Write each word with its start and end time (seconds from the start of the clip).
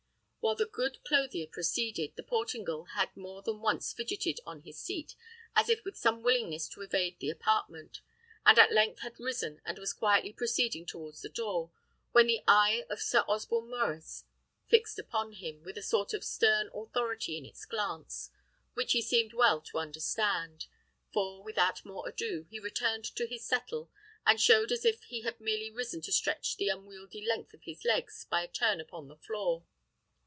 "While 0.51 0.55
the 0.55 0.65
good 0.65 1.03
clothier 1.03 1.45
proceeded, 1.45 2.15
the 2.15 2.23
Portingal 2.23 2.85
had 2.95 3.15
more 3.15 3.43
than 3.43 3.61
once 3.61 3.93
fidgeted 3.93 4.39
on 4.43 4.61
his 4.61 4.81
seat, 4.81 5.13
as 5.55 5.69
if 5.69 5.85
with 5.85 5.95
some 5.95 6.23
willingness 6.23 6.67
to 6.69 6.81
evade 6.81 7.19
the 7.19 7.29
apartment; 7.29 8.01
and 8.43 8.57
at 8.57 8.71
length 8.73 9.01
had 9.01 9.19
risen 9.19 9.61
and 9.65 9.77
was 9.77 9.93
quietly 9.93 10.33
proceeding 10.33 10.83
towards 10.87 11.21
the 11.21 11.29
door, 11.29 11.69
when 12.11 12.25
the 12.25 12.41
eye 12.47 12.87
of 12.89 13.03
Sir 13.03 13.19
Osborne 13.27 13.69
Maurice 13.69 14.23
fixed 14.67 14.97
upon 14.97 15.33
him, 15.33 15.61
with 15.61 15.77
a 15.77 15.83
sort 15.83 16.11
of 16.11 16.23
stern 16.23 16.71
authority 16.73 17.37
in 17.37 17.45
its 17.45 17.63
glance, 17.65 18.31
which 18.73 18.93
he 18.93 19.01
seemed 19.03 19.33
well 19.33 19.61
to 19.61 19.77
understand; 19.77 20.65
for, 21.13 21.43
without 21.43 21.85
more 21.85 22.09
ado, 22.09 22.47
he 22.49 22.59
returned 22.59 23.05
to 23.05 23.27
his 23.27 23.45
settle, 23.45 23.91
and 24.25 24.41
showed 24.41 24.71
as 24.71 24.85
if 24.85 25.03
he 25.03 25.21
had 25.21 25.39
merely 25.39 25.69
risen 25.69 26.01
to 26.01 26.11
stretch 26.11 26.57
the 26.57 26.67
unwieldy 26.69 27.23
length 27.23 27.53
of 27.53 27.61
his 27.61 27.85
legs 27.85 28.25
by 28.27 28.41
a 28.41 28.47
turn 28.47 28.81
upon 28.81 29.07
the 29.07 29.15
floor. 29.17 29.67